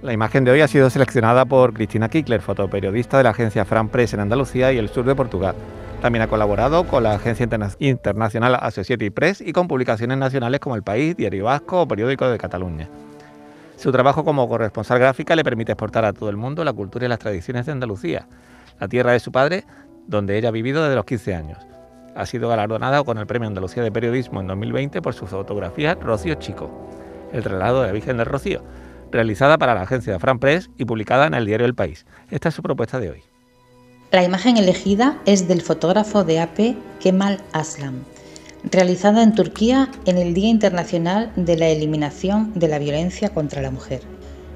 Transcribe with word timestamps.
La 0.00 0.12
imagen 0.12 0.44
de 0.44 0.52
hoy 0.52 0.60
ha 0.60 0.68
sido 0.68 0.90
seleccionada 0.90 1.44
por 1.44 1.74
Cristina 1.74 2.08
Kickler, 2.08 2.40
fotoperiodista 2.40 3.18
de 3.18 3.24
la 3.24 3.30
agencia 3.30 3.64
Fran 3.64 3.88
Press 3.88 4.14
en 4.14 4.20
Andalucía 4.20 4.72
y 4.72 4.78
el 4.78 4.90
sur 4.90 5.04
de 5.04 5.16
Portugal. 5.16 5.56
También 6.00 6.22
ha 6.22 6.28
colaborado 6.28 6.86
con 6.86 7.02
la 7.02 7.14
agencia 7.14 7.48
internacional 7.80 8.56
Associated 8.60 9.12
Press 9.12 9.40
y 9.40 9.52
con 9.52 9.66
publicaciones 9.66 10.16
nacionales 10.16 10.60
como 10.60 10.76
El 10.76 10.84
País, 10.84 11.16
Diario 11.16 11.46
Vasco 11.46 11.82
o 11.82 11.88
Periódico 11.88 12.28
de 12.28 12.38
Cataluña. 12.38 12.88
Su 13.76 13.90
trabajo 13.90 14.24
como 14.24 14.48
corresponsal 14.48 15.00
gráfica 15.00 15.34
le 15.34 15.42
permite 15.42 15.72
exportar 15.72 16.04
a 16.04 16.12
todo 16.12 16.30
el 16.30 16.36
mundo 16.36 16.62
la 16.62 16.72
cultura 16.72 17.06
y 17.06 17.08
las 17.08 17.18
tradiciones 17.18 17.66
de 17.66 17.72
Andalucía, 17.72 18.28
la 18.78 18.86
tierra 18.86 19.10
de 19.10 19.20
su 19.20 19.32
padre, 19.32 19.64
donde 20.06 20.38
ella 20.38 20.50
ha 20.50 20.52
vivido 20.52 20.80
desde 20.80 20.94
los 20.94 21.06
15 21.06 21.34
años. 21.34 21.58
Ha 22.14 22.24
sido 22.24 22.48
galardonada 22.48 23.02
con 23.02 23.18
el 23.18 23.26
Premio 23.26 23.48
Andalucía 23.48 23.82
de 23.82 23.90
Periodismo 23.90 24.40
en 24.40 24.46
2020 24.46 25.02
por 25.02 25.14
su 25.14 25.26
fotografía 25.26 25.96
Rocío 25.96 26.36
Chico, 26.36 26.70
el 27.32 27.42
traslado 27.42 27.80
de 27.80 27.88
la 27.88 27.92
Virgen 27.92 28.16
del 28.16 28.26
Rocío, 28.26 28.62
realizada 29.10 29.58
para 29.58 29.74
la 29.74 29.82
agencia 29.82 30.12
de 30.12 30.18
Fran 30.18 30.38
Press 30.38 30.70
y 30.76 30.84
publicada 30.84 31.26
en 31.26 31.34
el 31.34 31.46
diario 31.46 31.66
El 31.66 31.74
País. 31.74 32.06
Esta 32.30 32.48
es 32.48 32.54
su 32.54 32.62
propuesta 32.62 33.00
de 33.00 33.10
hoy. 33.10 33.22
La 34.10 34.24
imagen 34.24 34.56
elegida 34.56 35.18
es 35.26 35.48
del 35.48 35.60
fotógrafo 35.60 36.24
de 36.24 36.40
AP 36.40 36.76
Kemal 37.00 37.42
Aslam, 37.52 38.04
realizada 38.64 39.22
en 39.22 39.34
Turquía 39.34 39.90
en 40.06 40.16
el 40.16 40.32
Día 40.32 40.48
Internacional 40.48 41.30
de 41.36 41.56
la 41.56 41.68
Eliminación 41.68 42.52
de 42.54 42.68
la 42.68 42.78
Violencia 42.78 43.30
contra 43.30 43.60
la 43.60 43.70
Mujer. 43.70 44.00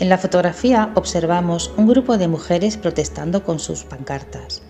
En 0.00 0.08
la 0.08 0.18
fotografía 0.18 0.90
observamos 0.94 1.72
un 1.76 1.86
grupo 1.86 2.18
de 2.18 2.26
mujeres 2.26 2.76
protestando 2.76 3.44
con 3.44 3.58
sus 3.58 3.84
pancartas, 3.84 4.62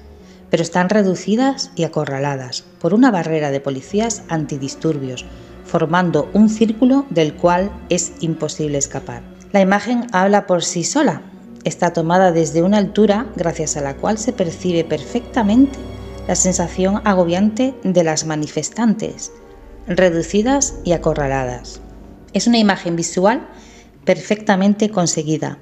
pero 0.51 0.62
están 0.62 0.88
reducidas 0.88 1.70
y 1.77 1.84
acorraladas 1.84 2.62
por 2.80 2.95
una 2.95 3.10
barrera 3.10 3.51
de 3.51 3.60
policías 3.60 4.24
antidisturbios, 4.29 5.24
formando 5.65 6.29
un 6.34 6.48
círculo 6.48 7.06
del 7.10 7.34
cual 7.34 7.70
es 7.88 8.12
imposible 8.20 8.79
escapar. 8.79 9.34
La 9.54 9.60
imagen 9.60 10.08
habla 10.10 10.48
por 10.48 10.64
sí 10.64 10.82
sola. 10.82 11.22
Está 11.62 11.92
tomada 11.92 12.32
desde 12.32 12.64
una 12.64 12.78
altura 12.78 13.28
gracias 13.36 13.76
a 13.76 13.82
la 13.82 13.95
cual 13.95 14.18
se 14.18 14.32
percibe 14.32 14.82
perfectamente 14.82 15.79
la 16.26 16.34
sensación 16.34 17.01
agobiante 17.04 17.73
de 17.84 18.02
las 18.02 18.26
manifestantes, 18.26 19.30
reducidas 19.87 20.74
y 20.82 20.90
acorraladas. 20.90 21.80
Es 22.32 22.48
una 22.48 22.59
imagen 22.59 22.96
visual 22.96 23.46
perfectamente 24.04 24.90
conseguida. 24.90 25.59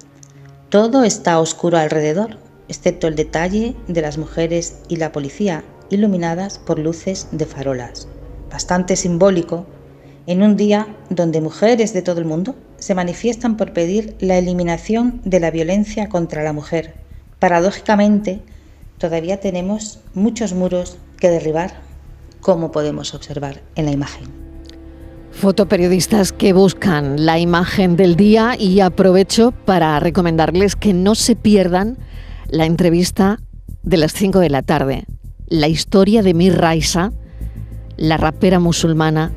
Todo 0.70 1.04
está 1.04 1.38
oscuro 1.38 1.76
alrededor, 1.76 2.38
excepto 2.68 3.08
el 3.08 3.14
detalle 3.14 3.76
de 3.88 4.00
las 4.00 4.16
mujeres 4.16 4.78
y 4.88 4.96
la 4.96 5.12
policía 5.12 5.64
iluminadas 5.90 6.58
por 6.58 6.78
luces 6.78 7.28
de 7.30 7.44
farolas. 7.44 8.08
Bastante 8.50 8.96
simbólico 8.96 9.66
en 10.26 10.42
un 10.42 10.56
día 10.56 10.88
donde 11.10 11.40
mujeres 11.40 11.92
de 11.92 12.02
todo 12.02 12.20
el 12.20 12.26
mundo 12.26 12.54
se 12.78 12.94
manifiestan 12.94 13.56
por 13.56 13.72
pedir 13.72 14.16
la 14.20 14.38
eliminación 14.38 15.20
de 15.24 15.40
la 15.40 15.50
violencia 15.50 16.08
contra 16.08 16.42
la 16.42 16.52
mujer. 16.52 16.94
Paradójicamente, 17.38 18.40
todavía 18.98 19.40
tenemos 19.40 20.00
muchos 20.14 20.52
muros 20.52 20.98
que 21.18 21.30
derribar, 21.30 21.74
como 22.40 22.72
podemos 22.72 23.14
observar 23.14 23.62
en 23.76 23.86
la 23.86 23.92
imagen. 23.92 24.24
Fotoperiodistas 25.32 26.32
que 26.32 26.52
buscan 26.52 27.24
la 27.24 27.38
imagen 27.38 27.96
del 27.96 28.16
día 28.16 28.54
y 28.58 28.80
aprovecho 28.80 29.52
para 29.64 29.98
recomendarles 29.98 30.76
que 30.76 30.92
no 30.92 31.14
se 31.14 31.36
pierdan 31.36 31.98
la 32.48 32.66
entrevista 32.66 33.38
de 33.82 33.96
las 33.96 34.12
5 34.12 34.40
de 34.40 34.50
la 34.50 34.62
tarde, 34.62 35.04
la 35.48 35.68
historia 35.68 36.22
de 36.22 36.34
Mir 36.34 36.58
Raisa, 36.58 37.12
la 37.96 38.18
rapera 38.18 38.60
musulmana 38.60 39.32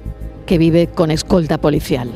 que 0.45 0.57
vive 0.57 0.88
con 0.88 1.11
escolta 1.11 1.57
policial. 1.57 2.09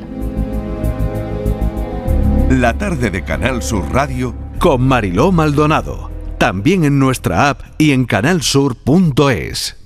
La 2.49 2.77
tarde 2.77 3.11
de 3.11 3.23
Canal 3.23 3.61
Sur 3.61 3.91
Radio 3.91 4.35
con 4.59 4.81
Mariló 4.81 5.31
Maldonado, 5.31 6.11
también 6.37 6.83
en 6.83 6.99
nuestra 6.99 7.49
app 7.49 7.61
y 7.77 7.91
en 7.91 8.05
canalsur.es. 8.05 9.78